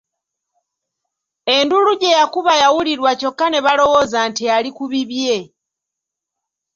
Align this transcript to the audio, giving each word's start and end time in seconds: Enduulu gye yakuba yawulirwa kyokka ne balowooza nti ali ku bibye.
Enduulu 1.55 1.91
gye 2.01 2.15
yakuba 2.17 2.53
yawulirwa 2.61 3.11
kyokka 3.19 3.45
ne 3.49 3.59
balowooza 3.65 4.19
nti 4.29 4.43
ali 4.55 4.69
ku 4.77 4.83
bibye. 4.91 5.37